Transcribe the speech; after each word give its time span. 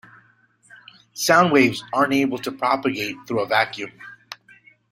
Sound 1.13 1.51
waves 1.51 1.83
aren't 1.93 2.13
able 2.13 2.39
to 2.39 2.51
propagate 2.51 3.17
through 3.27 3.41
a 3.41 3.45
vacuum. 3.45 3.91